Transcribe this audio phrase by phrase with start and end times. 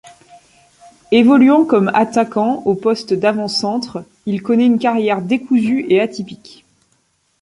[1.11, 6.65] Évoluant comme attaquant au poste d'avant-centre, il connaît une carrière décousue et atypique.